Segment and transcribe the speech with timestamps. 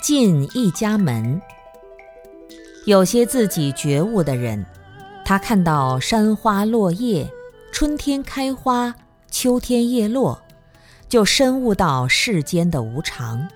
[0.00, 1.40] 进一家门。
[2.86, 4.64] 有些自己觉悟的人，
[5.24, 7.28] 他看到山花落叶，
[7.72, 8.94] 春天开花，
[9.28, 10.40] 秋天叶落，
[11.08, 13.48] 就深悟到世间的无常。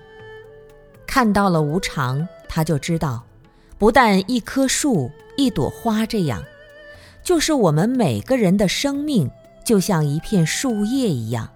[1.07, 3.23] 看到了无常，他就知道，
[3.77, 6.43] 不但一棵树、一朵花这样，
[7.23, 9.31] 就是我们每个人的生命，
[9.63, 11.49] 就像一片树叶一样，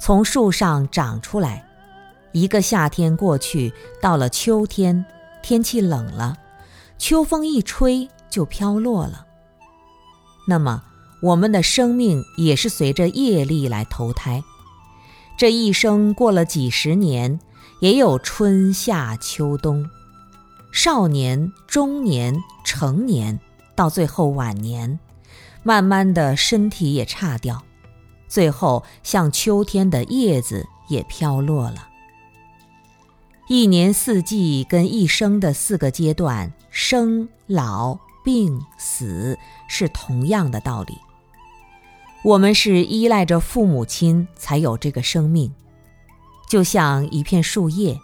[0.00, 1.67] 从树上长出来。
[2.40, 5.04] 一个夏天过去，到了秋天，
[5.42, 6.36] 天气冷了。
[6.96, 9.26] 秋风一吹就飘落了。
[10.46, 10.82] 那么，
[11.20, 14.42] 我们的生命也是随着业力来投胎。
[15.36, 17.40] 这一生过了几十年，
[17.80, 19.88] 也有春夏秋冬，
[20.72, 23.38] 少年、中年、成年，
[23.74, 24.98] 到最后晚年，
[25.62, 27.62] 慢慢的身体也差掉，
[28.28, 31.87] 最后像秋天的叶子也飘落了。
[33.50, 40.98] 一年四季跟一生的四个阶段，生、老、病、死是同样的道理。
[42.22, 45.50] 我们是依赖着父母亲才有这个生命，
[46.46, 47.98] 就像一片树叶，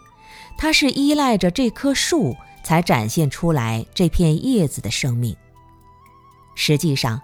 [0.57, 5.35] 它是依赖着这棵树才展现出来这片叶子的生命。
[6.55, 7.21] 实际上，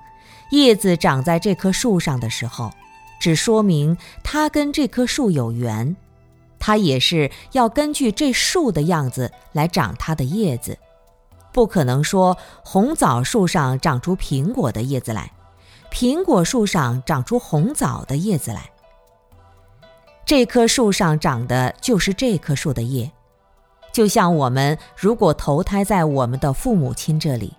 [0.52, 2.72] 叶子长在这棵树上的时候，
[3.20, 5.96] 只说明它跟这棵树有缘。
[6.62, 10.78] 它也是要根据这树的样子来长它的叶子，
[11.52, 15.32] 不可能说红枣树上长出苹果的叶子来，
[15.92, 18.70] 苹果树上长出红枣的叶子来。
[20.24, 23.12] 这棵树上长的就是这棵树的叶，
[23.92, 27.54] 就像我们如果投胎在我们的父母亲这里，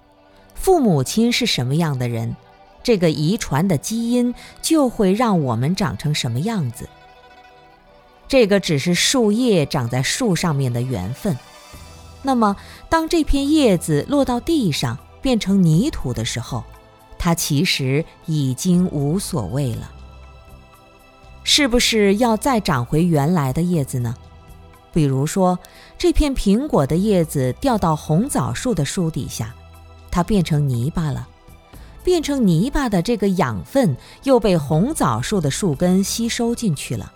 [0.54, 2.36] 父母亲是什么样的人，
[2.84, 4.32] 这个遗传的基因
[4.62, 6.88] 就会让我们长成什么样子。
[8.32, 11.36] 这个只是树叶长在树上面的缘分。
[12.22, 12.56] 那么，
[12.88, 16.64] 当这片叶子落到地上变成泥土的时候，
[17.18, 19.92] 它其实已经无所谓了。
[21.44, 24.14] 是不是要再长回原来的叶子呢？
[24.94, 25.58] 比如说，
[25.98, 29.54] 这片苹果的叶子掉到红枣树的树底下，
[30.10, 31.28] 它变成泥巴了。
[32.02, 37.12] 变成泥巴的这个养分又被红枣树的树根吸收进去了。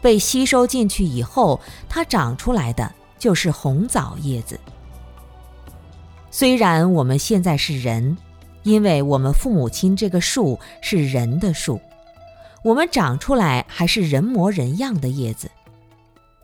[0.00, 4.58] 被吸收进去以后，它长出来的就是红枣叶子。
[6.30, 8.16] 虽然我们现在是人，
[8.62, 11.80] 因为我们父母亲这个树是人的树，
[12.62, 15.50] 我们长出来还是人模人样的叶子。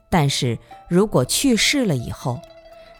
[0.09, 0.59] 但是
[0.89, 2.41] 如果去世了以后，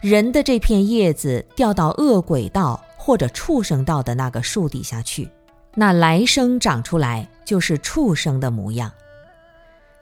[0.01, 5.29] 人的这片叶子掉到恶鬼道或者畜生道的那个树底下去，
[5.75, 8.91] 那来生长出来就是畜生的模样。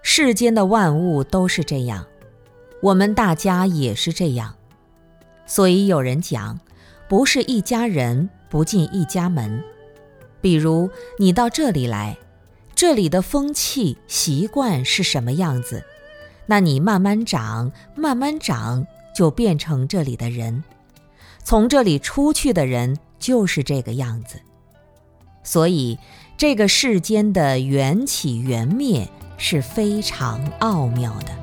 [0.04, 2.06] 世间的万物都是这样，
[2.82, 4.56] 我们大家也是这样，
[5.46, 6.60] 所以有人讲，
[7.08, 9.64] 不是一家人不进一家门。
[10.42, 10.90] 比如
[11.20, 12.18] 你到这里来，
[12.74, 15.84] 这里的风气习惯是什么样子，
[16.48, 20.64] 那你慢慢长，慢慢长，就变成这里的人。
[21.44, 24.40] 从这里出去的人就是这个样子。
[25.44, 25.98] 所以
[26.38, 29.08] 这个世间的缘起缘灭。
[29.44, 31.41] 是非常奥妙的。